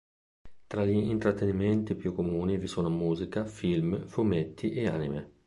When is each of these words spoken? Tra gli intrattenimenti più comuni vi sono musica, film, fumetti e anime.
Tra 0.65 0.83
gli 0.83 0.95
intrattenimenti 0.97 1.93
più 1.93 2.15
comuni 2.15 2.57
vi 2.57 2.65
sono 2.65 2.89
musica, 2.89 3.45
film, 3.45 4.07
fumetti 4.07 4.71
e 4.73 4.87
anime. 4.87 5.31